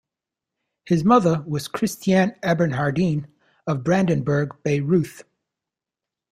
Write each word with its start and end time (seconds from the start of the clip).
His 0.87 1.03
mother 1.03 1.43
was 1.45 1.67
Christiane 1.67 2.33
Eberhardine 2.41 3.27
of 3.67 3.83
Brandenburg-Bayreuth. 3.83 5.25